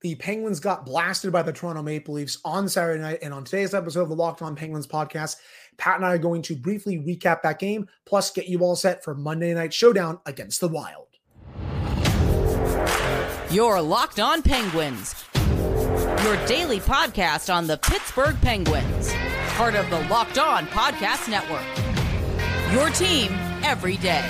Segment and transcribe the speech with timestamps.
[0.00, 3.18] The Penguins got blasted by the Toronto Maple Leafs on Saturday night.
[3.20, 5.36] And on today's episode of the Locked On Penguins podcast,
[5.76, 9.02] Pat and I are going to briefly recap that game, plus get you all set
[9.02, 11.06] for Monday Night Showdown against the Wild.
[13.50, 19.12] Your Locked On Penguins, your daily podcast on the Pittsburgh Penguins,
[19.54, 21.64] part of the Locked On Podcast Network.
[22.72, 23.32] Your team
[23.64, 24.24] every day.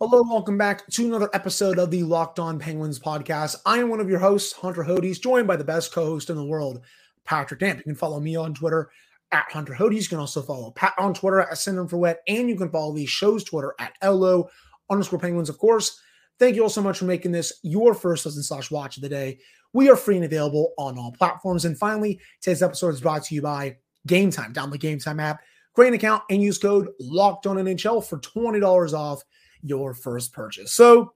[0.00, 3.54] Hello, welcome back to another episode of the Locked On Penguins podcast.
[3.64, 6.44] I am one of your hosts, Hunter Hodes, joined by the best co-host in the
[6.44, 6.80] world,
[7.24, 7.78] Patrick Damp.
[7.78, 8.90] You can follow me on Twitter
[9.30, 10.02] at Hunter Hodes.
[10.02, 12.92] You can also follow Pat on Twitter at Syndrome for Wet, and you can follow
[12.92, 14.50] the show's Twitter at LO
[14.90, 16.00] underscore Penguins, of course.
[16.40, 19.08] Thank you all so much for making this your first listen slash watch of the
[19.08, 19.38] day.
[19.74, 21.66] We are free and available on all platforms.
[21.66, 23.76] And finally, today's episode is brought to you by
[24.08, 24.52] Game Time.
[24.52, 25.40] Download the Game Time app,
[25.72, 29.22] create an account, and use code Locked On NHL for twenty dollars off
[29.64, 30.72] your first purchase.
[30.72, 31.14] So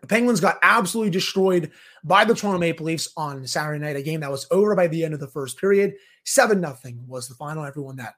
[0.00, 1.70] the Penguins got absolutely destroyed
[2.04, 5.04] by the Toronto Maple Leafs on Saturday night, a game that was over by the
[5.04, 5.94] end of the first period.
[6.24, 7.64] 7 nothing was the final.
[7.64, 8.14] Everyone that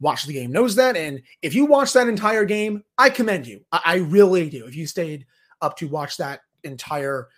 [0.00, 0.96] watched the game knows that.
[0.96, 3.60] And if you watched that entire game, I commend you.
[3.70, 4.66] I, I really do.
[4.66, 5.26] If you stayed
[5.60, 7.28] up to watch that entire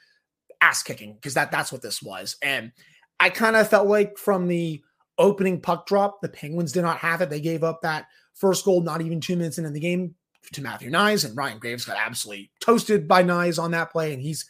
[0.61, 2.37] ass kicking, because that, that's what this was.
[2.41, 2.73] And
[3.21, 4.83] I kind of felt like from the
[5.19, 7.29] opening puck drop, the Penguins did not have it.
[7.29, 10.15] They gave up that first goal not even two minutes into the game
[10.53, 14.23] to Matthew Knies, and Ryan Graves got absolutely toasted by Knies on that play, and
[14.23, 14.47] he's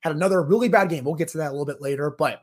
[0.00, 1.04] had another really bad game.
[1.04, 2.42] We'll get to that a little bit later, but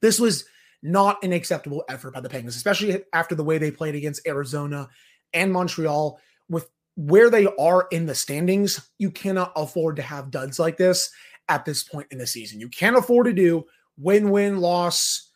[0.00, 0.44] this was
[0.82, 4.88] not an acceptable effort by the Penguins, especially after the way they played against Arizona
[5.32, 6.18] and Montreal.
[6.48, 11.10] With where they are in the standings, you cannot afford to have duds like this
[11.48, 12.60] at this point in the season.
[12.60, 13.64] You can't afford to do
[13.96, 15.30] win win loss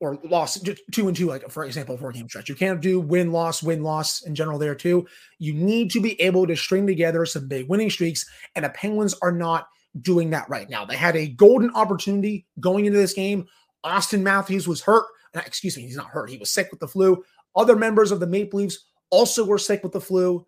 [0.00, 0.58] or loss
[0.92, 2.48] two and two, like for example, four game stretch.
[2.48, 5.06] You can't do win loss, win loss in general there too.
[5.38, 8.24] You need to be able to string together some big winning streaks,
[8.56, 9.68] and the Penguins are not
[10.00, 10.84] doing that right now.
[10.84, 13.46] They had a golden opportunity going into this game.
[13.84, 15.04] Auston Matthews was hurt.
[15.34, 16.30] Uh, excuse me, he's not hurt.
[16.30, 17.22] He was sick with the flu.
[17.54, 20.46] Other members of the Maple Leafs also were sick with the flu,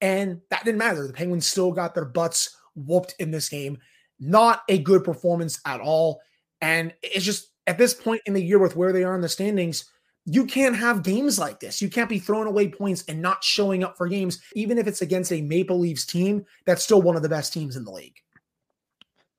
[0.00, 1.06] and that didn't matter.
[1.06, 3.78] The Penguins still got their butts whooped in this game.
[4.18, 6.20] Not a good performance at all.
[6.60, 9.28] And it's just at this point in the year with where they are in the
[9.28, 9.84] standings,
[10.24, 11.80] you can't have games like this.
[11.80, 15.02] You can't be throwing away points and not showing up for games, even if it's
[15.02, 18.16] against a Maple Leafs team that's still one of the best teams in the league.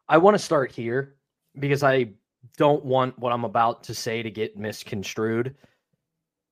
[0.07, 1.16] I want to start here
[1.59, 2.12] because I
[2.56, 5.56] don't want what I'm about to say to get misconstrued.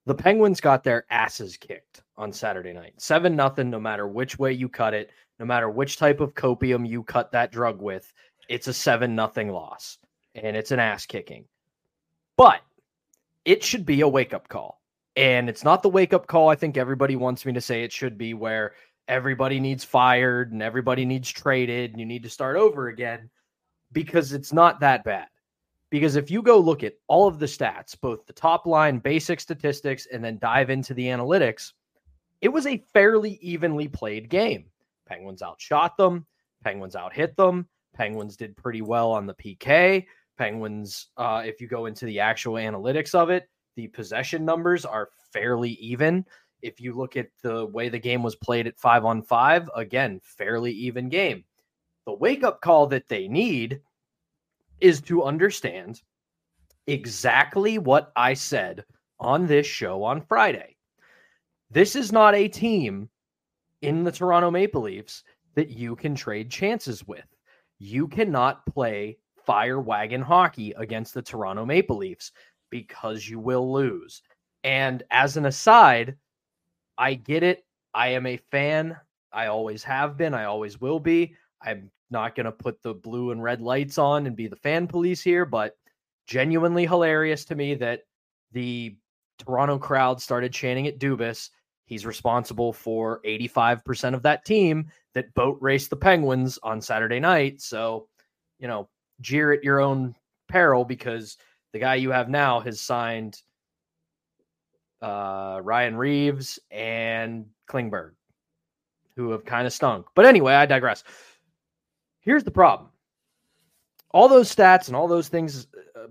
[0.05, 2.93] The Penguins got their asses kicked on Saturday night.
[2.97, 6.87] 7 nothing no matter which way you cut it, no matter which type of copium
[6.87, 8.11] you cut that drug with,
[8.49, 9.97] it's a 7 nothing loss
[10.35, 11.45] and it's an ass kicking.
[12.37, 12.61] But
[13.43, 14.81] it should be a wake up call.
[15.15, 17.91] And it's not the wake up call I think everybody wants me to say it
[17.91, 18.73] should be, where
[19.07, 23.29] everybody needs fired and everybody needs traded and you need to start over again,
[23.91, 25.27] because it's not that bad.
[25.89, 29.39] Because if you go look at all of the stats, both the top line basic
[29.39, 31.71] statistics and then dive into the analytics,
[32.41, 34.65] it was a fairly evenly played game.
[35.07, 36.25] Penguins outshot them,
[36.63, 40.05] Penguins outhit them, Penguins did pretty well on the PK.
[40.37, 45.09] Penguins, uh, if you go into the actual analytics of it, the possession numbers are
[45.31, 46.25] fairly even.
[46.61, 50.19] If you look at the way the game was played at five on five, again,
[50.23, 51.43] fairly even game.
[52.05, 53.81] The wake up call that they need
[54.79, 56.01] is to understand
[56.87, 58.85] exactly what I said
[59.19, 60.77] on this show on Friday.
[61.69, 63.09] This is not a team
[63.81, 65.23] in the Toronto Maple Leafs
[65.55, 67.25] that you can trade chances with.
[67.79, 72.33] You cannot play fire wagon hockey against the Toronto Maple Leafs
[72.69, 74.21] because you will lose.
[74.65, 76.17] And as an aside,
[76.97, 77.65] I get it.
[77.93, 78.97] I am a fan.
[79.31, 80.33] I always have been.
[80.33, 81.33] I always will be.
[81.61, 84.85] I'm not going to put the blue and red lights on and be the fan
[84.85, 85.77] police here, but
[86.25, 88.01] genuinely hilarious to me that
[88.51, 88.97] the
[89.39, 91.51] Toronto crowd started chanting at Dubas.
[91.85, 97.61] He's responsible for 85% of that team that boat raced the Penguins on Saturday night.
[97.61, 98.09] So,
[98.59, 98.89] you know,
[99.21, 100.15] jeer at your own
[100.47, 101.37] peril because
[101.73, 103.41] the guy you have now has signed
[105.01, 108.11] uh, Ryan Reaves and Klingberg,
[109.15, 110.07] who have kind of stunk.
[110.15, 111.03] But anyway, I digress.
[112.21, 112.89] Here's the problem
[114.11, 116.07] all those stats and all those things uh,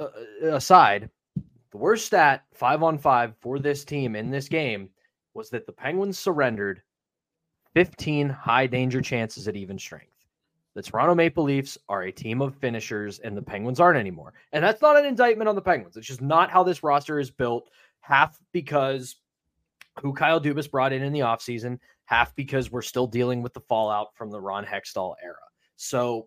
[0.00, 0.08] uh,
[0.48, 1.10] aside,
[1.70, 4.88] the worst stat five on five for this team in this game
[5.34, 6.82] was that the Penguins surrendered
[7.74, 10.13] 15 high danger chances at even strength.
[10.74, 14.34] The Toronto Maple Leafs are a team of finishers, and the Penguins aren't anymore.
[14.52, 15.96] And that's not an indictment on the Penguins.
[15.96, 17.70] It's just not how this roster is built.
[18.00, 19.16] Half because
[20.00, 23.60] who Kyle Dubas brought in in the offseason, half because we're still dealing with the
[23.60, 25.36] fallout from the Ron Hextall era.
[25.76, 26.26] So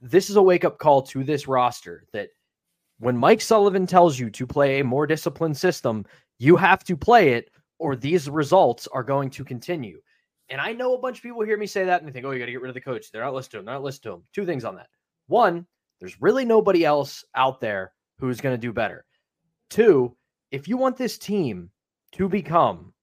[0.00, 2.30] this is a wake up call to this roster that
[2.98, 6.04] when Mike Sullivan tells you to play a more disciplined system,
[6.38, 10.00] you have to play it or these results are going to continue.
[10.50, 12.30] And I know a bunch of people hear me say that and they think, oh,
[12.30, 13.10] you got to get rid of the coach.
[13.10, 13.64] They're not listening to him.
[13.66, 14.24] They're not listening to him.
[14.32, 14.88] Two things on that.
[15.26, 15.66] One,
[16.00, 19.04] there's really nobody else out there who's going to do better.
[19.68, 20.16] Two,
[20.50, 21.70] if you want this team
[22.12, 22.94] to become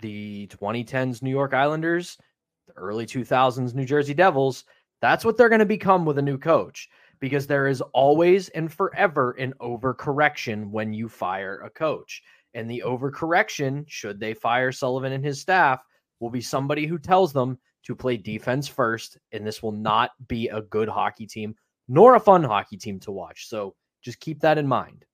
[0.00, 2.18] the 2010s New York Islanders,
[2.66, 4.64] the early 2000s New Jersey Devils,
[5.00, 6.88] that's what they're going to become with a new coach
[7.20, 12.22] because there is always and forever an overcorrection when you fire a coach.
[12.54, 15.80] And the overcorrection, should they fire Sullivan and his staff,
[16.20, 19.18] will be somebody who tells them to play defense first.
[19.32, 21.54] And this will not be a good hockey team,
[21.88, 23.48] nor a fun hockey team to watch.
[23.48, 25.04] So just keep that in mind.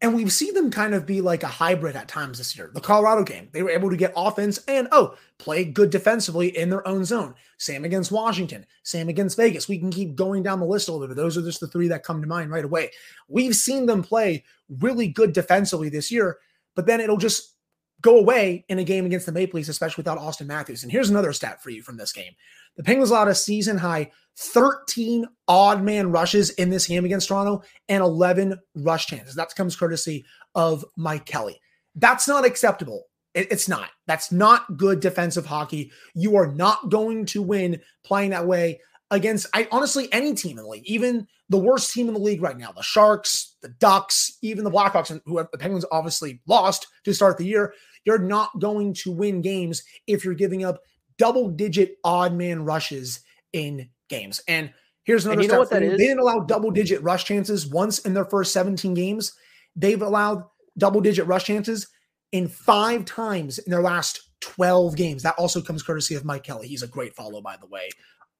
[0.00, 2.70] And we've seen them kind of be like a hybrid at times this year.
[2.72, 6.70] The Colorado game, they were able to get offense and, oh, play good defensively in
[6.70, 7.34] their own zone.
[7.58, 9.68] Same against Washington, same against Vegas.
[9.68, 11.16] We can keep going down the list a little bit.
[11.16, 12.92] Those are just the three that come to mind right away.
[13.26, 16.38] We've seen them play really good defensively this year,
[16.76, 17.56] but then it'll just
[18.00, 20.82] go away in a game against the Maple Leafs, especially without Auston Matthews.
[20.82, 22.32] And here's another stat for you from this game
[22.76, 27.62] the Penguins allowed a season high 13 odd man rushes in this game against Toronto
[27.88, 29.34] and 11 rush chances.
[29.34, 30.24] That comes courtesy
[30.54, 31.60] of Mike Kelly.
[31.96, 33.04] That's not acceptable.
[33.34, 33.90] It's not.
[34.06, 35.92] That's not good defensive hockey.
[36.14, 38.80] You are not going to win playing that way
[39.10, 42.42] against I honestly any team in the league, even the worst team in the league
[42.42, 46.86] right now, the Sharks, the Ducks, even the Blackhawks, who have, the Penguins obviously lost
[47.04, 47.74] to start the year.
[48.08, 50.80] You're not going to win games if you're giving up
[51.18, 53.20] double digit odd man rushes
[53.52, 54.40] in games.
[54.48, 54.72] And
[55.04, 55.42] here's another.
[55.42, 55.98] And you know what that is?
[55.98, 59.34] They didn't allow double digit rush chances once in their first 17 games.
[59.76, 60.44] They've allowed
[60.78, 61.86] double digit rush chances
[62.32, 65.22] in five times in their last 12 games.
[65.22, 66.66] That also comes courtesy of Mike Kelly.
[66.66, 67.90] He's a great follow, by the way,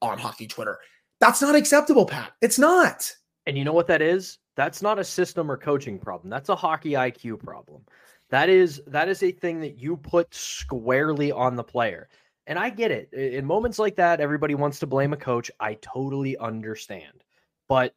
[0.01, 0.79] on hockey Twitter.
[1.21, 2.33] That's not acceptable, Pat.
[2.41, 3.13] It's not.
[3.45, 4.39] And you know what that is?
[4.57, 6.31] That's not a system or coaching problem.
[6.31, 7.83] That's a hockey IQ problem.
[8.31, 12.09] That is that is a thing that you put squarely on the player.
[12.47, 13.13] And I get it.
[13.13, 15.51] In moments like that, everybody wants to blame a coach.
[15.61, 17.25] I totally understand.
[17.69, 17.95] But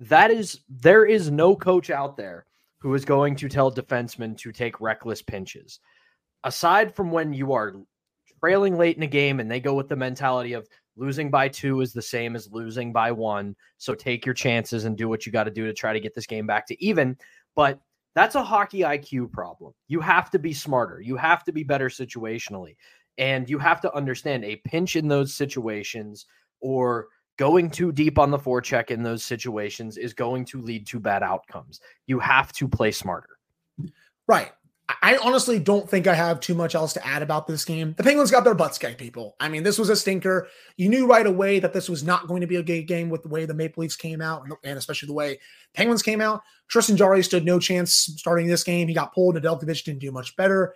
[0.00, 2.46] that is there is no coach out there
[2.78, 5.80] who is going to tell defensemen to take reckless pinches.
[6.44, 7.74] Aside from when you are
[8.40, 11.80] trailing late in a game and they go with the mentality of losing by two
[11.80, 13.56] is the same as losing by one.
[13.78, 16.14] So take your chances and do what you got to do to try to get
[16.14, 17.16] this game back to even.
[17.56, 17.80] But
[18.18, 19.72] that's a hockey IQ problem.
[19.86, 21.00] You have to be smarter.
[21.00, 22.74] You have to be better situationally.
[23.16, 26.26] And you have to understand a pinch in those situations
[26.60, 27.06] or
[27.36, 31.22] going too deep on the forecheck in those situations is going to lead to bad
[31.22, 31.80] outcomes.
[32.06, 33.38] You have to play smarter.
[34.26, 34.50] Right.
[35.02, 37.94] I honestly don't think I have too much else to add about this game.
[37.98, 39.36] The Penguins got their butts kicked, people.
[39.38, 40.48] I mean, this was a stinker.
[40.78, 43.22] You knew right away that this was not going to be a good game with
[43.22, 45.38] the way the Maple Leafs came out, and especially the way
[45.74, 46.40] Penguins came out.
[46.68, 48.88] Tristan Jarry stood no chance starting this game.
[48.88, 49.36] He got pulled.
[49.36, 50.74] Nedeljkovic didn't do much better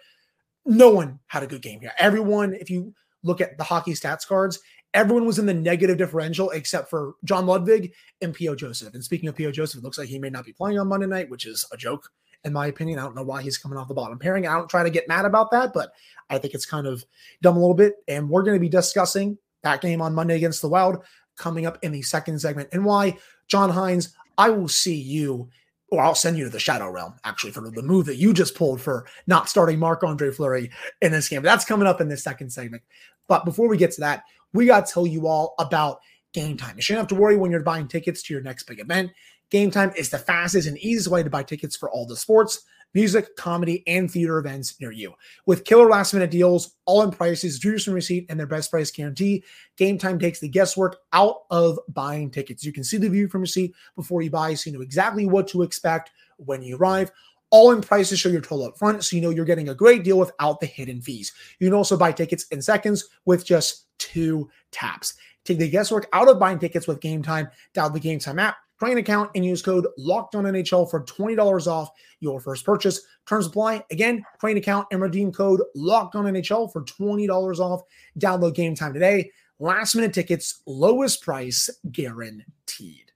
[0.64, 1.93] no one had a good game here.
[1.99, 4.61] Everyone, if you look at the hockey stats cards,
[4.94, 8.55] everyone was in the negative differential except for John Ludvig and P.O.
[8.55, 8.94] Joseph.
[8.94, 9.53] And speaking of P.O.
[9.53, 11.76] Joseph, it looks like he may not be playing on Monday night, which is a
[11.76, 12.11] joke,
[12.44, 12.98] in my opinion.
[12.98, 14.46] I don't know why he's coming off the bottom pairing.
[14.46, 15.92] I don't try to get mad about that, but
[16.30, 17.04] I think it's kind of
[17.40, 17.96] dumb a little bit.
[18.08, 21.04] And we're going to be discussing that game on Monday against the Wild
[21.37, 23.16] coming up in the second segment and why
[23.49, 25.49] John Hynes, I will see you
[25.92, 28.54] or I'll send you to the Shadow Realm, actually, for the move that you just
[28.54, 30.70] pulled for not starting Marc Andre Fleury
[31.02, 31.42] in this game.
[31.42, 32.82] That's coming up in the second segment.
[33.28, 36.00] But before we get to that, we got to tell you all about
[36.32, 36.76] Game Time.
[36.76, 39.11] You shouldn't have to worry when you're buying tickets to your next big event.
[39.52, 42.62] Game Time is the fastest and easiest way to buy tickets for all the sports,
[42.94, 45.12] music, comedy, and theater events near you.
[45.44, 48.90] With killer last minute deals, all in prices, juice and receipt, and their best price
[48.90, 49.44] guarantee,
[49.76, 52.64] Game Time takes the guesswork out of buying tickets.
[52.64, 55.26] You can see the view from your seat before you buy, so you know exactly
[55.26, 57.12] what to expect when you arrive.
[57.50, 60.02] All in prices show your total up front, so you know you're getting a great
[60.02, 61.30] deal without the hidden fees.
[61.59, 65.12] You can also buy tickets in seconds with just two taps.
[65.44, 67.50] Take the guesswork out of buying tickets with Game Time.
[67.75, 71.36] Download the Game Time app Train account and use code Locked On NHL for twenty
[71.36, 73.00] dollars off your first purchase.
[73.28, 73.84] Terms apply.
[73.92, 77.82] Again, Train account and redeem code Locked On NHL for twenty dollars off.
[78.18, 79.30] Download Game Time today.
[79.60, 83.12] Last minute tickets, lowest price guaranteed.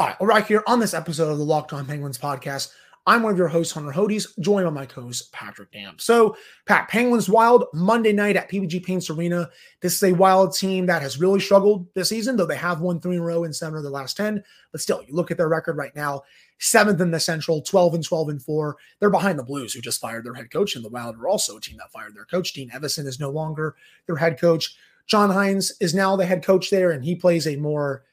[0.00, 2.72] All right, we're right here on this episode of the Locked On Penguins podcast.
[3.06, 5.94] I'm one of your hosts, Hunter Hodes, joined by my co-host Patrick Dam.
[5.98, 9.48] So, Pat, Penguins Wild Monday night at PPG Paints Arena.
[9.80, 13.00] This is a Wild team that has really struggled this season, though they have won
[13.00, 14.44] three in a row in seven of the last ten.
[14.70, 16.22] But still, you look at their record right now:
[16.58, 18.76] seventh in the Central, twelve and twelve and four.
[18.98, 21.56] They're behind the Blues, who just fired their head coach, and the Wild are also
[21.56, 22.52] a team that fired their coach.
[22.52, 23.76] Dean Evason is no longer
[24.06, 24.76] their head coach.
[25.06, 28.04] John Hynes is now the head coach there, and he plays a more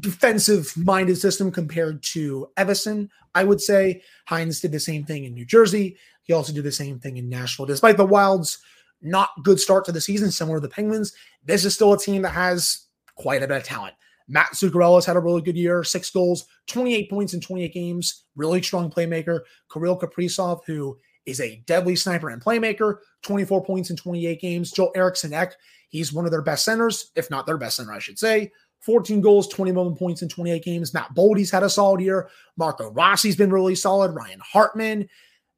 [0.00, 3.08] defensive minded system compared to Evason.
[3.34, 5.96] I would say Hynes did the same thing in New Jersey.
[6.22, 7.66] He also did the same thing in Nashville.
[7.66, 8.58] Despite the Wild's
[9.02, 11.12] not good start to the season, similar to the Penguins,
[11.44, 12.86] this is still a team that has
[13.16, 13.94] quite a bit of talent.
[14.26, 18.62] Matt Zuccarello's had a really good year, six goals, 28 points in 28 games, really
[18.62, 19.40] strong playmaker.
[19.70, 24.72] Kirill Kaprizov, who is a deadly sniper and playmaker, 24 points in 28 games.
[24.72, 25.54] Joel Eriksson Ek,
[25.88, 28.50] he's one of their best centers, if not their best center, I should say.
[28.84, 30.92] 14 goals, 21 points in 28 games.
[30.92, 32.28] Matt Boldy's had a solid year.
[32.56, 34.14] Marco Rossi's been really solid.
[34.14, 35.08] Ryan Hartman.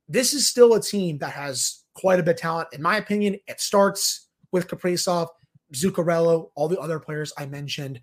[0.09, 2.69] This is still a team that has quite a bit of talent.
[2.73, 5.29] In my opinion, it starts with Kaprizov,
[5.75, 8.01] Zuccarello, all the other players I mentioned.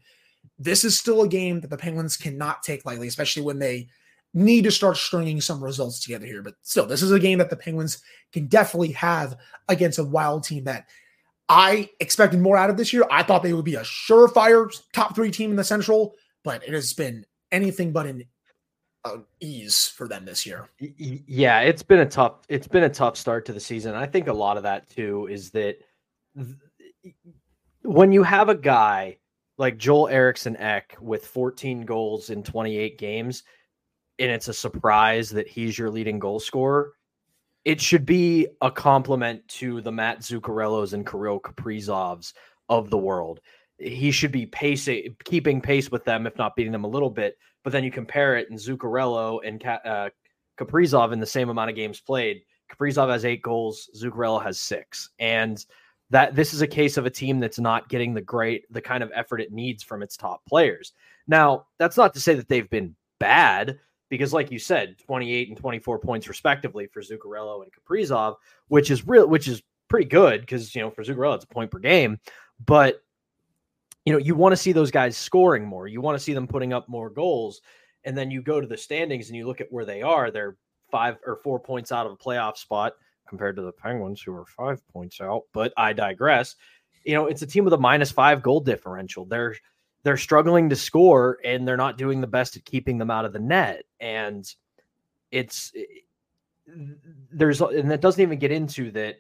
[0.60, 3.88] This is still a game that the Penguins cannot take lightly, especially when they
[4.34, 6.42] need to start stringing some results together here.
[6.42, 8.02] But still, this is a game that the Penguins
[8.34, 9.38] can definitely have
[9.70, 10.88] against a wild team that
[11.50, 13.06] I expected more out of this year.
[13.12, 16.74] I thought they would be a surefire top three team in the Central, but it
[16.74, 18.24] has been anything but an
[19.06, 20.70] uh, ease for them this year.
[20.80, 22.46] Yeah, it's been a tough.
[22.48, 23.96] It's been a tough start to the season.
[23.96, 25.80] I think a lot of that too is that
[26.36, 27.16] th-
[27.82, 29.18] when you have a guy
[29.58, 33.44] like Joel Eriksson Ek with 14 goals in 28 games,
[34.20, 36.94] and it's a surprise that he's your leading goal scorer
[37.66, 42.34] it should be a compliment to the Matt Zuccarellos and Kirill Kaprizovs
[42.70, 43.40] of the world.
[43.78, 47.38] He should be pacing, keeping pace with them, if not beating them a little bit.
[47.64, 50.10] But then you compare it, and Zuccarello and uh,
[50.58, 52.42] Kaprizov in the same amount of games played.
[52.72, 55.66] Kaprizov has eight goals, Zuccarello has six, and
[56.10, 59.04] that this is a case of a team that's not getting the great, the kind
[59.04, 60.94] of effort it needs from its top players.
[61.28, 63.80] Now, that's not to say that they've been bad
[64.10, 68.36] because, like you said, 28 and 24 points respectively for Zuccarello and Kaprizov,
[68.68, 71.70] which is real, which is pretty good because you know for Zuccarello it's a point
[71.70, 72.20] per game,
[72.66, 73.04] but
[74.06, 75.88] you know you want to see those guys scoring more.
[75.88, 77.62] You want to see them putting up more goals,
[78.04, 80.32] and then you go to the standings and you look at where they are.
[80.32, 80.58] They're
[80.92, 82.94] five or four points out of a playoff spot
[83.28, 85.44] compared to the Penguins, who are five points out.
[85.54, 86.56] But I digress.
[87.04, 89.26] You know, it's a team with a minus five goal differential.
[89.26, 89.56] They're
[90.04, 93.34] they're struggling to score and they're not doing the best at keeping them out of
[93.34, 93.84] the net.
[94.00, 94.46] And
[95.32, 95.74] it's
[97.32, 99.16] there's and that doesn't even get into that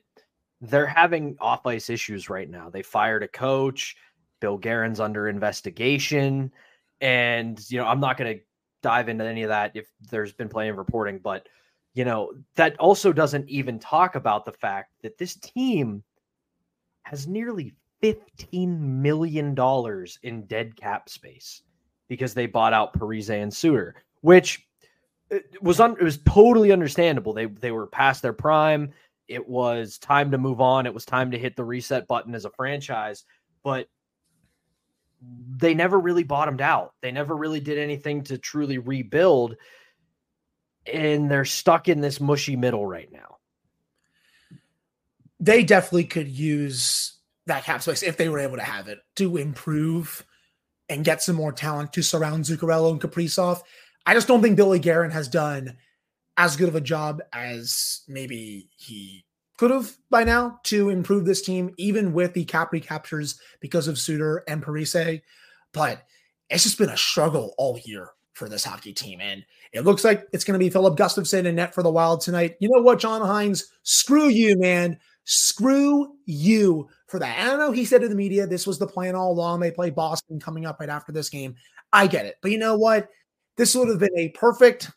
[0.62, 2.70] they're having off ice issues right now.
[2.70, 3.98] They fired a coach,
[4.40, 6.52] Bill Guerin's under investigation.
[7.02, 8.44] And, you know, I'm not going to
[8.82, 11.48] dive into any of that if there's been plenty of reporting, but,
[11.94, 16.02] you know, that also doesn't even talk about the fact that this team
[17.04, 17.74] has nearly
[18.04, 19.56] $15 million
[20.24, 21.62] in dead cap space
[22.08, 24.68] because they bought out Parise and Suter, which
[25.34, 27.34] uh, was un- it was totally understandable.
[27.34, 28.92] They they were past their prime.
[29.28, 30.86] It was time to move on.
[30.86, 33.24] It was time to hit the reset button as a franchise,
[33.64, 33.88] but
[35.58, 36.94] they never really bottomed out.
[37.02, 39.56] They never really did anything to truly rebuild
[40.92, 43.38] and they're stuck in this mushy middle right now.
[45.40, 47.13] They definitely could use
[47.48, 50.26] that cap space if they were able to have it to improve
[50.90, 53.62] and get some more talent to surround Zuccarello and Kaprizov.
[54.06, 55.78] I just don't think Billy Guerin has done
[56.38, 59.26] as good of a job as maybe he
[59.58, 64.00] could have by now to improve this team, even with the cap recaptures because of
[64.00, 65.22] Suter and Parise.
[65.74, 66.04] But
[66.50, 69.22] it's just been a struggle all year for this hockey team.
[69.22, 72.22] And it looks like it's going to be Filip Gustavsson in net for the Wild
[72.22, 72.56] tonight.
[72.60, 73.66] You know what, John Hynes?
[73.84, 75.00] Screw you, man.
[75.26, 77.38] Screw you for that.
[77.40, 77.72] I don't know.
[77.72, 79.60] He said to the media, this was the plan all along.
[79.60, 81.54] They play Boston coming up right after this game.
[81.94, 82.38] I get it.
[82.42, 83.08] But you know what?
[83.56, 84.90] This would have been a perfect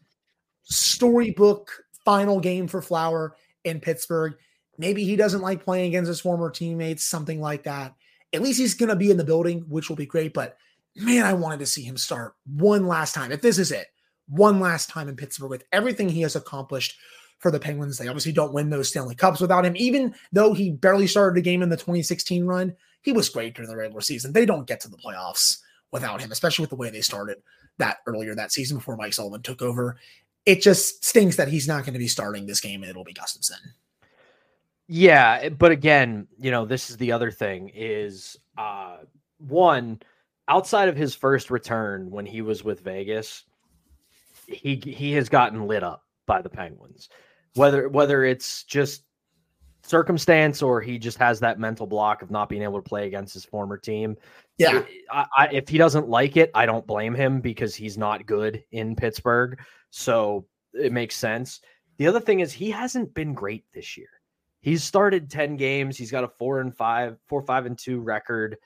[0.63, 1.71] storybook
[2.07, 4.35] final game for Flower in Pittsburgh.
[4.79, 7.95] Maybe he doesn't like playing against his former teammates, something like that.
[8.33, 10.33] At least he's going to be in the building, which will be great.
[10.33, 10.57] But
[10.97, 13.31] man, I wanted to see him start one last time.
[13.31, 13.89] If this is it,
[14.27, 16.97] one last time in Pittsburgh with everything he has accomplished
[17.38, 17.99] for the Penguins.
[17.99, 19.76] They obviously don't win those Stanley Cups without him.
[19.76, 23.71] Even though he barely started a game in the 2016 run, he was great during
[23.71, 24.33] the regular season.
[24.33, 25.59] They don't get to the playoffs
[25.93, 27.38] without him, especially with the way they started
[27.78, 29.97] that earlier that season before Mike Sullivan took over.
[30.45, 33.14] It just stings that he's not going to be starting this game and it'll be
[33.14, 33.61] Gustavsson.
[34.88, 38.99] Yeah, but again, you know, this is the other thing is uh
[39.38, 40.00] one
[40.49, 43.45] outside of his first return when he was with Vegas,
[44.47, 47.09] he he has gotten lit up by the Penguins.
[47.57, 49.03] Whether whether it's just
[49.87, 53.35] circumstance or he just has that mental block of not being able to play against
[53.35, 54.17] his former team.
[54.59, 54.83] Yeah.
[55.11, 58.65] I, I, if he doesn't like it, I don't blame him because he's not good
[58.73, 59.61] in Pittsburgh.
[59.91, 61.61] So it makes sense.
[61.99, 64.09] The other thing is he hasn't been great this year.
[64.61, 65.97] He's started 10 games.
[65.97, 68.57] He's got a four and five, four, five, and two record.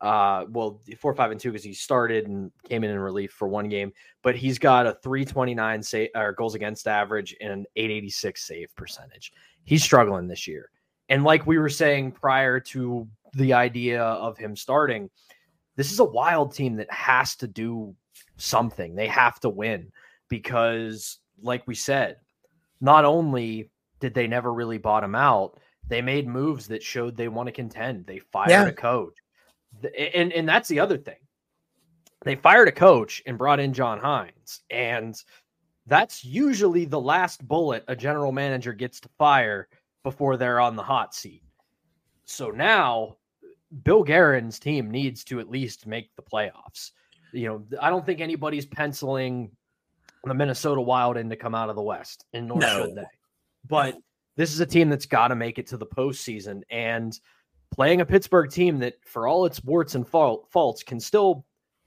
[0.00, 3.48] Uh, well, four, five, and two because he started and came in in relief for
[3.48, 8.46] one game, but he's got a 329 say, or goals against average and an 886
[8.46, 9.32] save percentage.
[9.64, 10.70] He's struggling this year.
[11.08, 15.10] And like we were saying prior to the idea of him starting,
[15.74, 17.94] this is a wild team that has to do
[18.36, 18.94] something.
[18.94, 19.90] They have to win
[20.28, 22.18] because, like we said,
[22.80, 27.48] not only did they never really bottom out, they made moves that showed they want
[27.48, 28.06] to contend.
[28.06, 28.66] They fired yeah.
[28.66, 29.14] a coach
[29.96, 31.18] and and that's the other thing.
[32.24, 35.20] They fired a coach and brought in John Hynes, and
[35.86, 39.68] that's usually the last bullet a general manager gets to fire
[40.02, 41.42] before they're on the hot seat.
[42.24, 43.16] So now
[43.84, 46.92] Bill Guerin's team needs to at least make the playoffs.
[47.32, 49.50] You know, I don't think anybody's penciling
[50.24, 52.84] the Minnesota Wild in to come out of the West, and nor no.
[52.84, 53.06] should they.
[53.68, 53.96] But
[54.36, 57.18] this is a team that's got to make it to the postseason, and
[57.70, 61.44] playing a Pittsburgh team that, for all its warts and faults, can still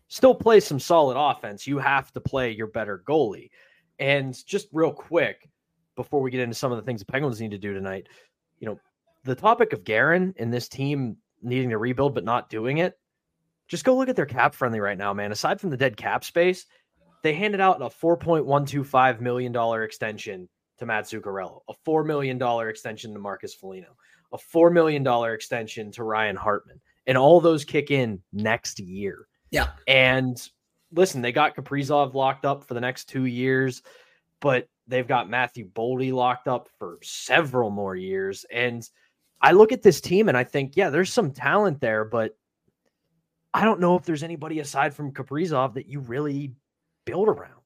[0.07, 1.65] still play some solid offense.
[1.65, 3.49] You have to play your better goalie.
[3.97, 5.49] And just real quick,
[5.95, 8.07] before we get into some of the things the Penguins need to do tonight,
[8.59, 8.79] you know,
[9.23, 12.97] the topic of Guerin and this team needing to rebuild but not doing it.
[13.67, 15.31] Just go look at their cap friendly right now, man.
[15.31, 16.65] Aside from the dead cap space,
[17.23, 23.19] they handed out a $4.125 million extension to Matt Zuccarello, a $4 million extension to
[23.19, 23.95] Marcus Foligno,
[24.33, 26.79] a $4 million extension to Ryan Hartman.
[27.07, 29.27] And all those kick in next year.
[29.49, 29.69] Yeah.
[29.87, 30.41] And
[30.93, 33.81] listen, they got Kaprizov locked up for the next two years,
[34.39, 38.45] but they've got Matthew Boldy locked up for several more years.
[38.51, 38.87] And
[39.41, 42.37] I look at this team and I think, yeah, there's some talent there, but
[43.53, 46.53] I don't know if there's anybody aside from Kaprizov that you really
[47.05, 47.60] build around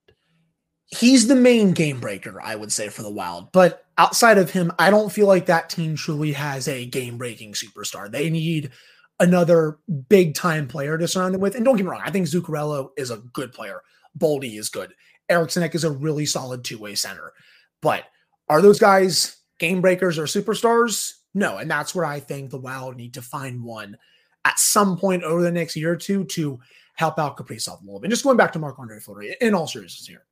[0.88, 3.52] he's the main game breaker, I would say, for the Wild.
[3.52, 7.54] But outside of him, I don't feel like that team truly has a game breaking
[7.54, 8.12] superstar.
[8.12, 8.72] They need
[9.20, 11.56] another big time player to surround them with.
[11.56, 13.82] And don't get me wrong, I think Zuccarello is a good player.
[14.18, 14.94] Boldy is good.
[15.30, 17.34] Eriksson Ek is a really solid two way center.
[17.82, 18.04] But
[18.50, 21.14] are those guys game breakers or superstars?
[21.34, 21.58] No.
[21.58, 23.98] And that's where I think the Wild need to find one
[24.46, 26.60] at some point over the next year or two to
[26.94, 28.06] help out Kaprizov a little bit.
[28.06, 30.24] And just going back to Marc Andre Fleury in all seriousness here.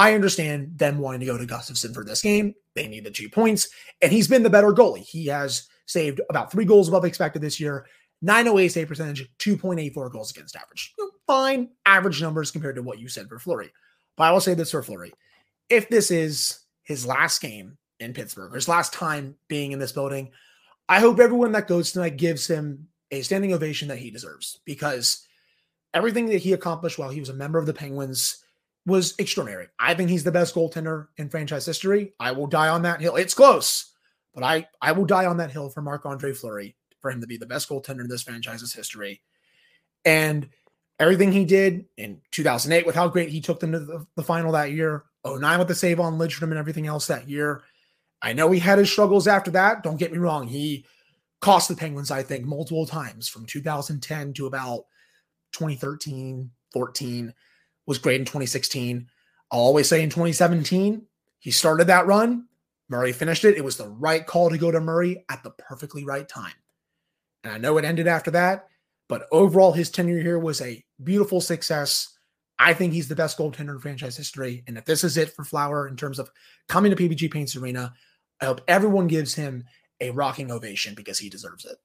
[0.00, 2.54] I understand them wanting to go to Gustavsson for this game.
[2.74, 3.68] They need the two points,
[4.00, 5.00] and he's been the better goalie.
[5.02, 7.84] He has saved about three goals above expected this year.
[8.22, 10.94] 908 save percentage, 2.84 goals against average.
[11.26, 13.70] Fine average numbers compared to what you said for Fleury.
[14.16, 15.12] But I will say this for Fleury.
[15.68, 20.30] If this is his last game in Pittsburgh, his last time being in this building,
[20.88, 25.26] I hope everyone that goes tonight gives him a standing ovation that he deserves because
[25.92, 28.42] everything that he accomplished while he was a member of the Penguins
[28.86, 29.68] was extraordinary.
[29.78, 32.14] I think he's the best goaltender in franchise history.
[32.18, 33.16] I will die on that hill.
[33.16, 33.92] It's close,
[34.34, 37.26] but I I will die on that hill for Marc Andre Fleury for him to
[37.26, 39.22] be the best goaltender in this franchise's history.
[40.04, 40.48] And
[40.98, 44.52] everything he did in 2008 with how great he took them to the, the final
[44.52, 47.62] that year, 09 with the save on Lidstrom and everything else that year.
[48.22, 49.82] I know he had his struggles after that.
[49.82, 50.46] Don't get me wrong.
[50.46, 50.84] He
[51.40, 54.84] cost the Penguins, I think, multiple times from 2010 to about
[55.52, 57.34] 2013, 14
[57.90, 59.08] was great in 2016.
[59.50, 61.02] I'll always say in 2017,
[61.40, 62.46] he started that run.
[62.88, 63.56] Murray finished it.
[63.56, 66.52] It was the right call to go to Murray at the perfectly right time.
[67.42, 68.68] And I know it ended after that,
[69.08, 72.16] but overall, his tenure here was a beautiful success.
[72.60, 74.62] I think he's the best goaltender in franchise history.
[74.68, 76.30] And if this is it for Flower in terms of
[76.68, 77.92] coming to PPG Paints Arena,
[78.40, 79.64] I hope everyone gives him
[80.00, 81.78] a rocking ovation because he deserves it.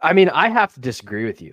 [0.00, 1.52] I mean, I have to disagree with you.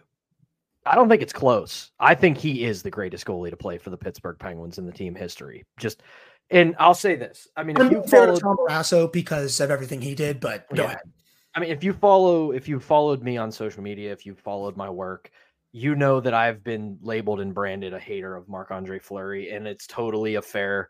[0.86, 1.92] I don't think it's close.
[2.00, 4.92] I think he is the greatest goalie to play for the Pittsburgh Penguins in the
[4.92, 5.66] team history.
[5.78, 6.04] Just,
[6.50, 7.48] and I'll say this.
[7.56, 10.88] I mean, if you follow Tom Barrasso because of everything he did, but go yeah.
[10.88, 11.12] ahead.
[11.56, 14.78] I mean, if you follow, if you followed me on social media, if you followed
[14.78, 15.32] my work,
[15.72, 19.68] you know that I've been labeled and branded a hater of Marc Andre Fleury, and
[19.68, 20.90] it's totally a fair,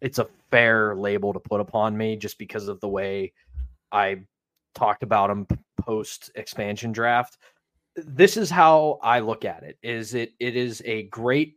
[0.00, 3.32] it's a fair label to put upon me just because of the way
[3.92, 4.22] I
[4.74, 5.46] talked about him
[5.80, 7.38] post expansion draft
[7.96, 11.56] this is how I look at it is it it is a great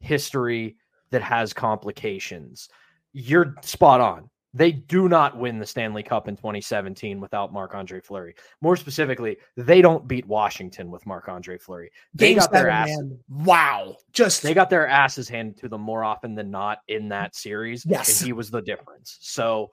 [0.00, 0.76] history
[1.10, 2.68] that has complications.
[3.12, 4.30] You're spot on.
[4.54, 8.34] They do not win the Stanley Cup in 2017 without Marc Andre Fleury.
[8.62, 11.90] More specifically, they don't beat Washington with Marc Andre Fleury.
[12.14, 12.88] They Game got their ass.
[12.88, 13.18] man.
[13.28, 13.96] Wow.
[14.12, 17.84] Just They got their asses handed to them more often than not in that series.
[17.84, 18.20] Yes.
[18.20, 19.18] And he was the difference.
[19.20, 19.70] So,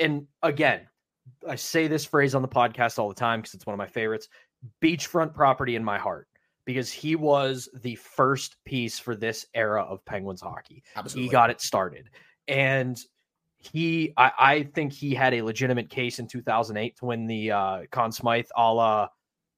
[0.00, 0.88] and again,
[1.46, 3.86] I say this phrase on the podcast all the time because it's one of my
[3.86, 4.28] favorites
[4.82, 6.28] beachfront property in my heart
[6.64, 10.82] because he was the first piece for this era of Penguins hockey.
[10.94, 11.24] Absolutely.
[11.24, 12.10] he got it started.
[12.48, 12.98] And
[13.60, 17.78] he I, I think he had a legitimate case in 2008 to win the uh
[17.90, 19.08] Conn Smythe a la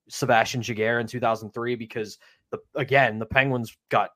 [0.08, 2.18] Sebastien Giguere in 2003 because
[2.50, 4.10] the again the Penguins got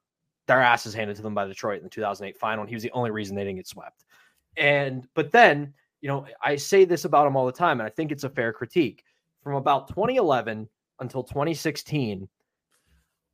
[0.49, 2.90] their asses handed to them by Detroit in the 2008 final and he was the
[2.92, 4.05] only reason they didn't get swept.
[4.57, 7.90] And but then you know I say this about him all the time and I
[7.90, 9.05] think it's a fair critique.
[9.44, 10.68] From about 2011
[11.01, 12.29] until 2016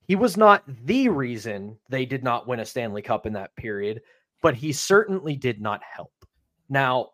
[0.07, 4.03] he was not the reason they did not win a Stanley Cup in that period,
[4.43, 6.13] but he certainly did not help.
[6.69, 7.11] Now,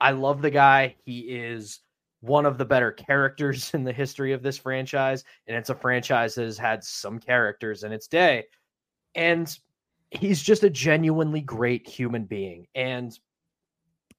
[0.00, 0.96] I love the guy.
[1.04, 1.80] He is
[2.20, 6.34] one of the better characters in the history of this franchise, and it's a franchise
[6.34, 8.44] that has had some characters in its day.
[9.14, 9.56] And
[10.10, 12.66] he's just a genuinely great human being.
[12.74, 13.18] And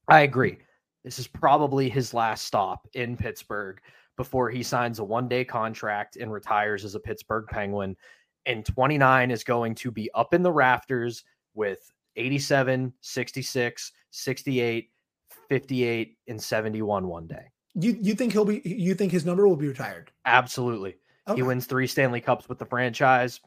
[0.08, 0.58] I agree.
[1.04, 3.80] This is probably his last stop in Pittsburgh
[4.18, 7.96] before he signs a one day contract and retires as a Pittsburgh Penguin.
[8.46, 11.80] And 29 is going to be up in the rafters with
[12.16, 14.90] 87, 66, 68,
[15.50, 17.46] 58, and 71 one day.
[17.76, 20.12] you you think he'll be you think his number will be retired?
[20.26, 20.96] Absolutely.
[21.28, 21.38] Okay.
[21.38, 23.42] He wins three Stanley Cups with the franchise,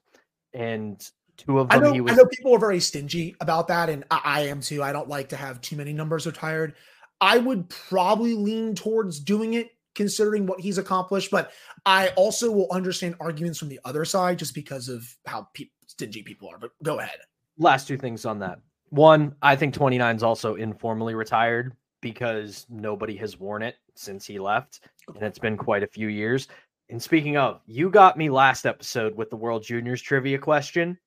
[0.52, 1.02] and
[1.36, 3.88] two of I them know, he was I know people are very stingy about that,
[3.88, 4.82] and I, I am too.
[4.82, 6.74] I don't like to have too many numbers retired.
[7.20, 11.52] I would probably lean towards doing it considering what he's accomplished, but
[11.84, 16.22] I also will understand arguments from the other side just because of how pe- stingy
[16.22, 16.56] people are.
[16.56, 17.18] But go ahead.
[17.58, 18.60] last two things on that.
[18.88, 24.38] One, I think 29 is also informally retired because nobody has worn it since he
[24.38, 26.48] left, and it's been quite a few years.
[26.88, 30.98] And speaking of, you got me last episode with the World Juniors trivia question.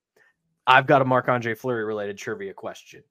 [0.68, 3.04] I've got a Marc Andre Fleury related trivia question.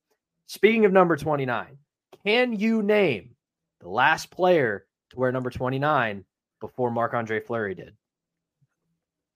[0.47, 1.77] Speaking of number 29,
[2.25, 3.35] can you name
[3.81, 6.25] the last player to wear number 29
[6.61, 7.94] before Marc Andre Fleury did?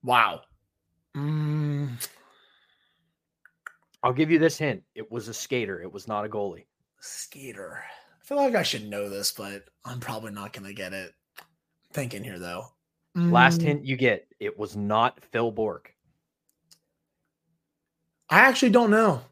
[0.02, 0.42] Wow.
[1.16, 1.88] Mm,
[4.02, 4.82] I'll give you this hint.
[4.94, 6.66] It was a skater, it was not a goalie.
[7.00, 7.82] skater.
[8.20, 11.12] I feel like I should know this, but I'm probably not going to get it.
[11.92, 12.66] Thinking here though.
[13.14, 15.94] Last Mm, hint you get, it was not Phil Bourque.
[18.28, 19.22] I actually don't know.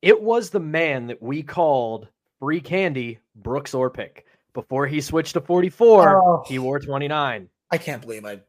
[0.00, 4.20] It was the man that we called free candy Brooks Orpik.
[4.52, 6.44] Before he switched to 44, Oh.
[6.46, 7.48] he wore 29.
[7.70, 8.40] I can't believe I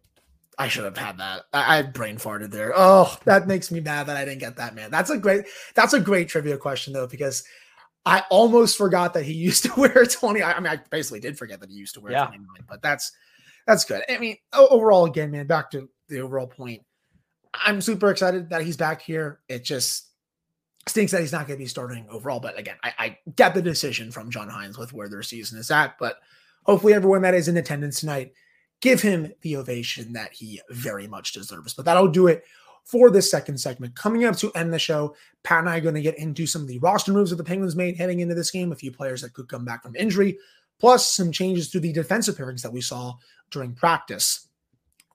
[0.57, 1.43] I should have had that.
[1.53, 2.73] I, I brain farted there.
[2.75, 4.91] Oh, that makes me mad that I didn't get that, man.
[4.91, 7.43] That's a great that's a great trivia question though, because
[8.05, 10.41] I almost forgot that he used to wear 20.
[10.41, 12.25] I, I mean, I basically did forget that he used to wear Yeah.
[12.25, 13.11] 29, but that's
[13.67, 14.01] that's good.
[14.09, 16.81] I mean, overall, again, man, back to the overall point.
[17.53, 19.39] I'm super excited that he's back here.
[19.49, 20.09] It just
[20.88, 22.39] stinks that he's not going to be starting overall.
[22.39, 25.72] But again, I, I get the decision from John Hynes with where their season is
[25.72, 25.98] at.
[26.00, 26.17] But
[26.65, 28.34] hopefully, everyone that is in attendance tonight
[28.82, 31.74] give him the ovation that he very much deserves.
[31.74, 32.44] But that'll do it
[32.84, 33.96] for this second segment.
[33.96, 36.63] Coming up to end the show, Pat and I are going to get into some
[36.63, 39.22] of the roster moves that the Penguins made heading into this game, a few players
[39.22, 40.38] that could come back from injury,
[40.80, 43.13] plus some changes to the defensive pairings that we saw
[43.52, 44.48] during practice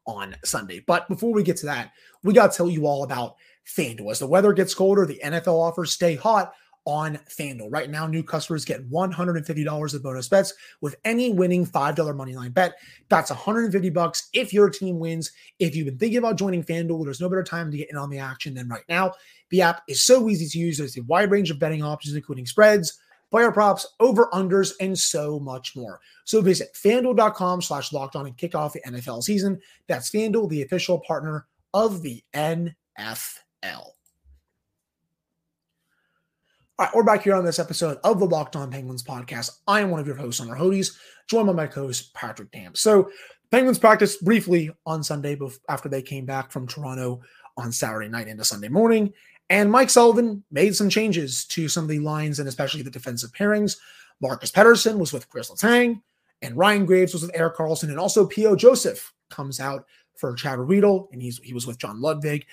[0.06, 0.84] on Sunday.
[0.86, 1.90] But before we get to that,
[2.22, 3.34] we got to tell you all about
[3.66, 4.10] FanDuel.
[4.10, 6.52] As the weather gets colder, the NFL offers stay hot
[6.86, 7.68] on FanDuel.
[7.68, 12.74] Right now, new customers get $150 of bonus bets with any winning $5 moneyline bet.
[13.08, 15.32] That's 150 bucks if your team wins.
[15.58, 18.08] If you've been thinking about joining FanDuel, there's no better time to get in on
[18.08, 19.12] the action than right now.
[19.50, 20.78] The app is so easy to use.
[20.78, 22.98] There's a wide range of betting options, including spreads,
[23.32, 26.00] player props, over unders, and so much more.
[26.24, 29.60] So visit fanduel.com slash locked on and kick off the NFL season.
[29.88, 33.40] That's FanDuel, the official partner of the NFL.
[36.78, 39.60] All right, we're back here on this episode of the Locked On Penguins podcast.
[39.66, 42.76] I am one of your hosts, Hunter Hodes, joined by my co-host Patrick Damp.
[42.76, 43.10] So,
[43.50, 45.38] Penguins practiced briefly on Sunday
[45.70, 47.22] after they came back from Toronto
[47.56, 49.14] on Saturday night into Sunday morning,
[49.48, 53.32] and Mike Sullivan made some changes to some of the lines and especially the defensive
[53.32, 53.78] pairings.
[54.20, 56.02] Marcus Pettersson was with Chris Letang,
[56.42, 58.54] and Ryan Graves was with Erik Karlsson, and also P.O.
[58.56, 62.44] Joseph comes out for Chad Ruhwedel, and he's he was with John Ludvig.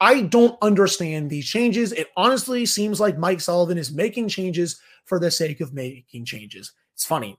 [0.00, 1.92] I don't understand these changes.
[1.92, 6.72] It honestly seems like Mike Sullivan is making changes for the sake of making changes.
[6.94, 7.38] It's funny.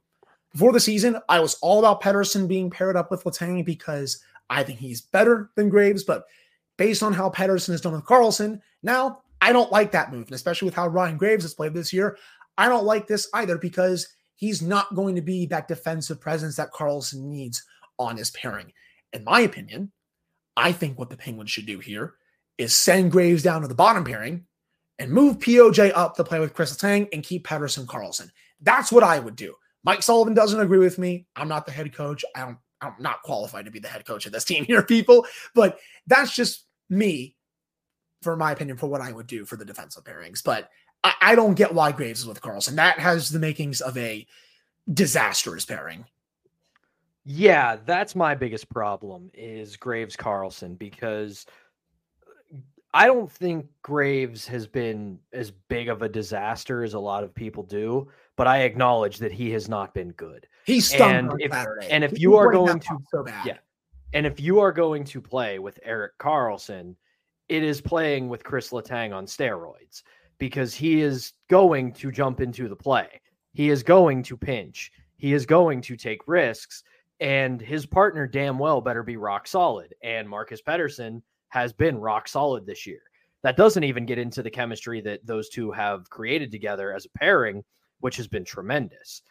[0.51, 4.63] Before the season, I was all about Pettersson being paired up with Letang because I
[4.63, 6.03] think he's better than Graves.
[6.03, 6.25] But
[6.77, 10.27] based on how Pettersson has done with Karlsson, now I don't like that move.
[10.27, 12.17] And especially with how Ryan Graves has played this year,
[12.57, 16.73] I don't like this either because he's not going to be that defensive presence that
[16.73, 17.63] Karlsson needs
[17.99, 18.73] on his pairing.
[19.13, 19.91] In my opinion,
[20.57, 22.15] I think what the Penguins should do here
[22.59, 24.45] is send Graves down to the bottom pairing
[24.99, 28.29] and move POJ up to play with Chris Tang and keep Pettersson Karlsson.
[28.61, 29.55] That's what I would do.
[29.83, 31.25] Mike Sullivan doesn't agree with me.
[31.37, 32.25] I'm not the head coach.
[32.35, 35.25] I don't, I'm not qualified to be the head coach of this team here, people.
[35.55, 37.37] But that's just me,
[38.21, 40.43] for my opinion, for what I would do for the defensive pairings.
[40.43, 40.69] But
[41.03, 42.75] I, I don't get why Graves is with Karlsson.
[42.75, 44.27] That has the makings of a
[44.93, 46.05] disastrous pairing.
[47.23, 51.45] Yeah, that's my biggest problem is Graves Karlsson because
[52.93, 57.35] I don't think Graves has been as big of a disaster as a lot of
[57.35, 60.47] people do, but I acknowledge that he has not been good.
[60.65, 61.87] He's stunk and if, Saturday.
[61.89, 63.45] And if you are going to so bad.
[63.45, 63.57] yeah,
[64.13, 66.95] and if you are going to play with Erik Karlsson,
[67.47, 70.01] it is playing with Chris Letang on steroids
[70.39, 73.21] because he is going to jump into the play.
[73.53, 74.91] He is going to pinch.
[75.17, 76.83] He is going to take risks,
[77.19, 79.93] and his partner damn well better be rock solid.
[80.01, 83.01] And Marcus Pettersson has been rock solid this year.
[83.43, 87.17] That doesn't even get into the chemistry that those two have created together as a
[87.17, 87.63] pairing,
[87.99, 89.21] which has been tremendous.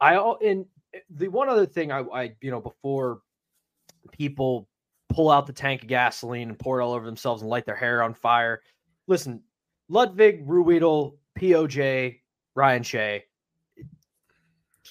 [0.00, 3.20] I and eh, the one other thing I, I you know before
[4.12, 4.68] people
[5.08, 7.76] pull out the tank of gasoline and pour it all over themselves and light their
[7.76, 8.60] hair on fire.
[9.06, 9.42] Listen,
[9.88, 12.20] Ludvig, Ruhwedel, POJ,
[12.54, 13.24] Ryan Shea,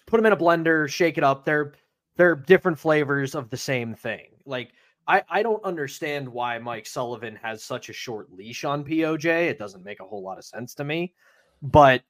[0.08, 1.46] put them in a blender, shake it up.
[1.46, 1.74] They're
[2.16, 4.28] they're different flavors of the same thing.
[4.46, 4.72] Like
[5.08, 9.50] I, I don't understand why Mike Sullivan has such a short leash on POJ.
[9.50, 11.14] It doesn't make a whole lot of sense to me.
[11.62, 12.02] But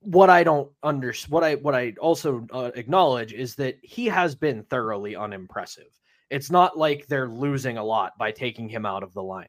[0.00, 4.34] what I don't under what I what I also uh, acknowledge is that he has
[4.34, 5.88] been thoroughly unimpressive.
[6.30, 9.48] It's not like they're losing a lot by taking him out of the lineup.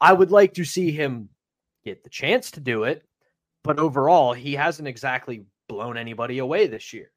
[0.00, 1.28] I would like to see him
[1.84, 3.04] get the chance to do it,
[3.64, 7.10] but overall, he hasn't exactly blown anybody away this year.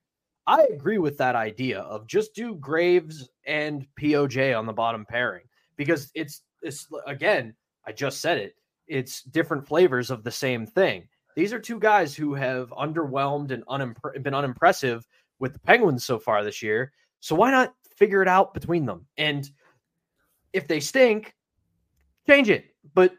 [0.48, 5.44] I agree with that idea of just do Graves and POJ on the bottom pairing
[5.78, 8.56] because it's it's again, I just said it.
[8.88, 11.08] It's different flavors of the same thing.
[11.36, 15.06] These are two guys who have underwhelmed and unimpre- been unimpressive
[15.40, 16.92] with the Penguins so far this year.
[17.20, 19.06] So why not figure it out between them?
[19.18, 19.50] And
[20.54, 21.34] if they stink,
[22.28, 22.66] change it.
[22.94, 23.14] But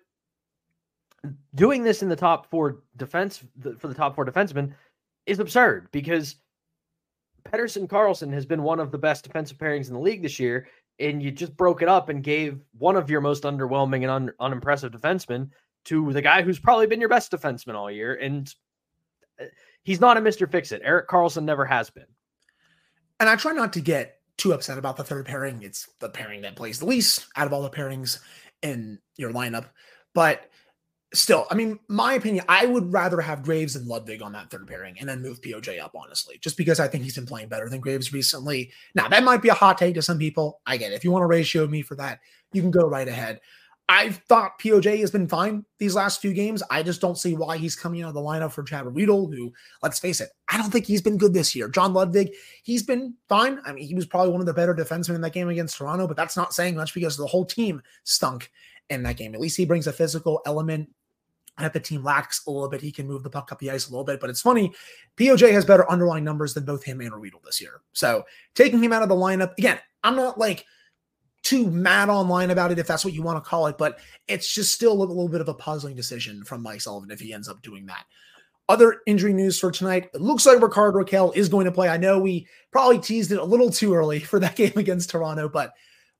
[1.54, 3.42] doing this in the top four defense
[3.78, 4.74] for the top four defensemen
[5.26, 6.36] is absurd because
[7.52, 10.68] Pettersson Karlsson has been one of the best defensive pairings in the league this year,
[10.98, 14.32] and you just broke it up and gave one of your most underwhelming and un-
[14.40, 15.50] unimpressive defensemen
[15.84, 18.14] to the guy who's probably been your best defenseman all year.
[18.14, 18.52] And
[19.40, 19.46] uh,
[19.82, 20.50] he's not a Mr.
[20.50, 20.82] Fix It.
[20.84, 22.06] Erik Karlsson never has been.
[23.20, 25.62] And I try not to get too upset about the third pairing.
[25.62, 28.18] It's the pairing that plays the least out of all the pairings
[28.62, 29.66] in your lineup.
[30.14, 30.50] But
[31.14, 34.66] still, I mean, my opinion, I would rather have Graves and Ludvig on that third
[34.66, 37.68] pairing and then move POJ up, honestly, just because I think he's been playing better
[37.68, 38.72] than Graves recently.
[38.94, 40.60] Now, that might be a hot take to some people.
[40.66, 40.96] I get it.
[40.96, 42.20] If you want to ratio me for that,
[42.52, 43.40] you can go right ahead.
[43.88, 46.62] I've thought POJ has been fine these last few games.
[46.70, 49.52] I just don't see why he's coming out of the lineup for Chad Ruhwedel, who,
[49.82, 51.68] let's face it, I don't think he's been good this year.
[51.68, 52.30] John Ludvig,
[52.62, 53.60] he's been fine.
[53.66, 56.06] I mean, he was probably one of the better defensemen in that game against Toronto,
[56.06, 58.50] but that's not saying much because the whole team stunk
[58.88, 59.34] in that game.
[59.34, 60.88] At least he brings a physical element
[61.58, 62.80] that the team lacks a little bit.
[62.80, 64.72] He can move the puck up the ice a little bit, but it's funny.
[65.16, 67.82] POJ has better underlying numbers than both him and Ruhwedel this year.
[67.92, 70.64] So taking him out of the lineup again, I'm not like
[71.42, 74.52] too mad online about it if that's what you want to call it, but it's
[74.52, 77.48] just still a little bit of a puzzling decision from Mike Sullivan if he ends
[77.48, 78.04] up doing that.
[78.68, 80.08] Other injury news for tonight.
[80.14, 81.88] It looks like Rickard Rakell is going to play.
[81.88, 85.48] I know we probably teased it a little too early for that game against Toronto,
[85.48, 85.72] but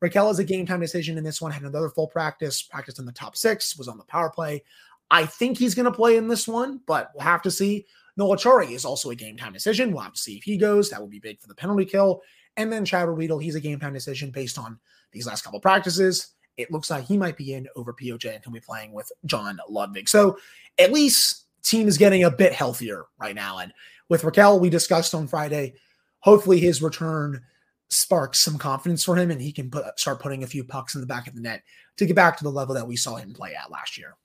[0.03, 1.53] Rakell is a game time decision in this one.
[1.53, 4.65] Had another full practice, practiced in the top six, was on the power play.
[5.13, 7.87] I think he's going to play in this one, but we'll have to see.
[8.17, 9.93] Noel Acciari is also a game time decision.
[9.93, 10.89] We'll have to see if he goes.
[10.89, 12.23] That would be big for the penalty kill.
[12.57, 14.79] And then Chad Ruhwedel, he's a game time decision based on
[15.13, 16.33] these last couple practices.
[16.57, 19.59] It looks like he might be in over POJ and he'll be playing with John
[19.69, 20.09] Ludvig.
[20.09, 20.39] So
[20.79, 23.59] at least team is getting a bit healthier right now.
[23.59, 23.73] And
[24.09, 25.75] with Rakell, we discussed on Friday,
[26.21, 27.43] hopefully his return
[27.89, 31.03] sparks some confidence for him and he can put, start putting a few pucks in
[31.03, 31.63] the back of the net
[31.99, 34.17] to get back to the level that we saw him play at last year.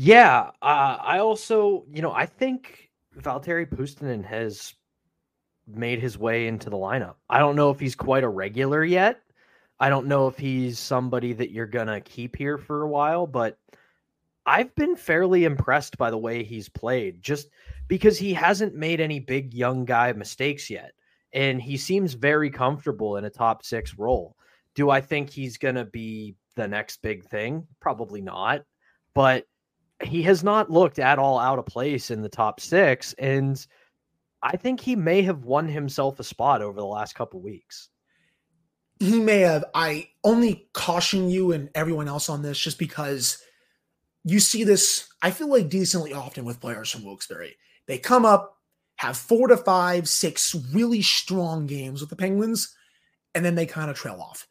[0.00, 4.74] Yeah, uh, I also, you know, I think Valtteri Puustinen has
[5.66, 7.16] made his way into the lineup.
[7.28, 9.20] I don't know if he's quite a regular yet.
[9.80, 13.58] I don't know if he's somebody that you're gonna keep here for a while, but
[14.46, 17.48] I've been fairly impressed by the way he's played, just
[17.88, 20.92] because he hasn't made any big young guy mistakes yet,
[21.32, 24.36] and he seems very comfortable in a top six role.
[24.76, 27.66] Do I think he's gonna be the next big thing?
[27.80, 28.62] Probably not,
[29.12, 29.44] but
[30.02, 33.14] he has not looked at all out of place in the top six.
[33.18, 33.64] And
[34.42, 37.88] I think he may have won himself a spot over the last couple weeks.
[39.00, 39.64] He may have.
[39.74, 43.42] I only caution you and everyone else on this just because
[44.24, 47.56] you see this, I feel like decently often with players from Wilkes-Barre.
[47.86, 48.56] They come up,
[48.96, 52.74] have four to five, six really strong games with the Penguins,
[53.34, 54.46] and then they kind of trail off.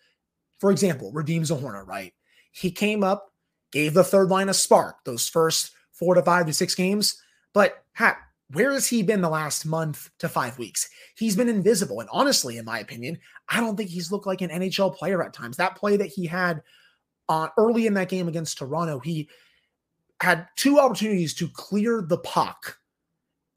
[0.60, 2.14] For example, Radim Zohorna, right?
[2.52, 3.32] He came up,
[3.71, 7.21] gave the third line a spark those first four to five to six games,
[7.53, 8.17] but hat
[8.53, 10.89] where has he been the last month to five weeks?
[11.15, 11.99] He's been invisible.
[11.99, 15.34] And honestly, in my opinion, I don't think he's looked like an NHL player at
[15.34, 15.58] times.
[15.58, 16.62] That play that he had
[17.27, 19.27] uh, early in that game against Toronto, he
[20.21, 22.77] had two opportunities to clear the puck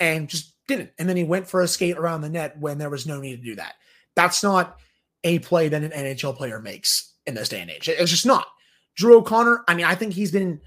[0.00, 0.90] and just didn't.
[0.98, 3.36] And then he went for a skate around the net when there was no need
[3.36, 3.74] to do that.
[4.16, 4.76] That's not
[5.22, 7.88] a play that an NHL player makes in this day and age.
[7.88, 8.48] It's just not.
[8.96, 10.60] Drew O'Connor, I mean, I think he's been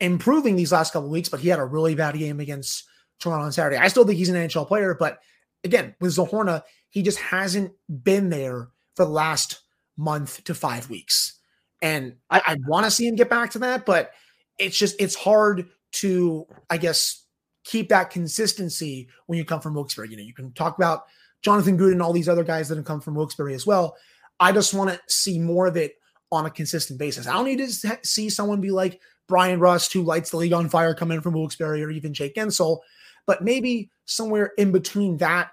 [0.00, 2.84] improving these last couple weeks, but he had a really bad game against
[3.20, 3.76] Toronto on Saturday.
[3.76, 5.18] I still think he's an NHL player, but
[5.64, 9.60] again, with Zohorna, he just hasn't been there for the last
[9.96, 11.38] month to five weeks.
[11.82, 14.12] And I, I want to see him get back to that, but
[14.58, 17.24] it's just it's hard to, I guess,
[17.64, 20.08] keep that consistency when you come from Wilkes-Barre.
[20.08, 21.04] You know, you can talk about
[21.42, 23.96] Jonathan Good and all these other guys that have come from Wilkes-Barre as well.
[24.40, 25.94] I just want to see more of it
[26.30, 27.26] on a consistent basis.
[27.26, 30.68] I don't need to see someone be like Bryan Rust, who lights the league on
[30.68, 32.80] fire, come in from Wilkes-Barre, or even Jake Guentzel,
[33.26, 35.50] but maybe somewhere in between that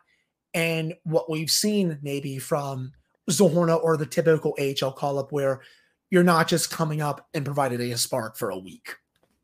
[0.54, 2.94] and what we've seen maybe from
[3.30, 5.62] Zohorna or the typical AHL call up where
[6.10, 8.96] you're not just coming up and provided a spark for a week.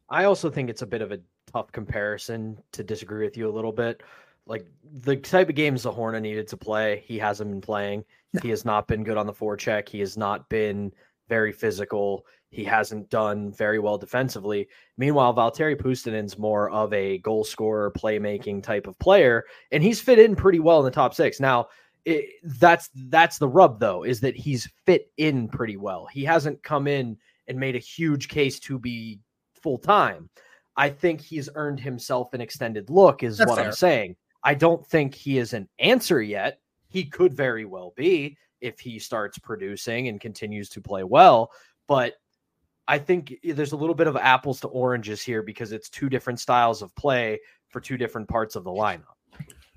[0.09, 1.19] I also think it's a bit of a
[1.51, 4.01] tough comparison to disagree with you a little bit.
[4.45, 4.65] Like
[5.01, 8.05] the type of games Zohorna needed to play, he hasn't been playing.
[8.33, 8.39] No.
[8.41, 9.89] He has not been good on the forecheck.
[9.89, 10.93] He has not been
[11.31, 12.25] very physical.
[12.49, 14.67] He hasn't done very well defensively.
[14.97, 20.19] Meanwhile, Valtteri Puustinen's more of a goal scorer, playmaking type of player, and he's fit
[20.19, 21.39] in pretty well in the top six.
[21.39, 21.69] Now,
[22.03, 22.25] it,
[22.59, 26.05] that's that's the rub though, is that he's fit in pretty well.
[26.11, 27.15] He hasn't come in
[27.47, 29.21] and made a huge case to be
[29.53, 30.29] full time.
[30.75, 33.67] I think he's earned himself an extended look, is that's what fair.
[33.67, 34.17] I'm saying.
[34.43, 36.59] I don't think he is an answer yet.
[36.89, 41.51] He could very well be if he starts producing and continues to play well.
[41.87, 42.13] But
[42.87, 46.39] I think there's a little bit of apples to oranges here because it's two different
[46.39, 49.15] styles of play for two different parts of the lineup.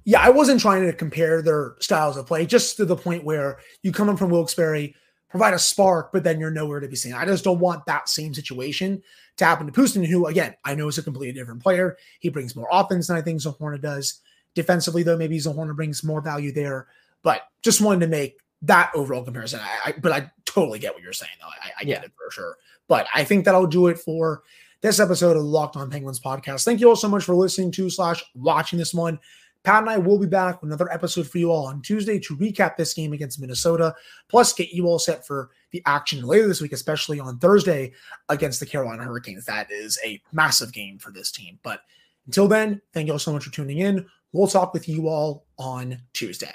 [0.05, 3.59] Yeah, I wasn't trying to compare their styles of play, just to the point where
[3.83, 4.95] you come in from Wilkes-Barre,
[5.31, 7.15] provide a spark, but then you're nowhere to be seen.
[7.15, 9.03] I just don't want that same situation
[9.39, 11.97] to happen to Pustin, who, again, I know is a completely different player.
[12.21, 14.21] He brings more offense than I think Zohorna does.
[14.55, 16.87] Defensively, though, maybe Zohorna brings more value there.
[17.23, 19.61] But just wanted to make that overall comparison.
[19.63, 21.47] I, I, but I totally get what you're saying, though.
[21.47, 22.07] I, I get yeah.
[22.07, 22.57] it for sure.
[22.89, 24.43] But I think that'll do it for
[24.81, 26.65] this episode of the Locked On Penguins podcast.
[26.65, 29.19] Thank you all so much for listening to slash watching this one.
[29.65, 32.37] Pat and I will be back with another episode for you all on Tuesday to
[32.37, 33.95] recap this game against Minnesota,
[34.29, 37.93] plus get you all set for the action later this week, especially on Thursday
[38.29, 39.47] against the Carolina Hurricanes.
[39.47, 41.59] That is a massive game for this team.
[41.63, 41.81] But
[42.27, 44.05] until then, thank you all so much for tuning in.
[44.33, 46.55] We'll talk with you all on Tuesday.